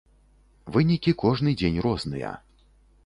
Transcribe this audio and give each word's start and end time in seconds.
Вынікі 0.77 1.13
кожны 1.25 1.53
дзень 1.63 1.79
розныя. 1.87 2.31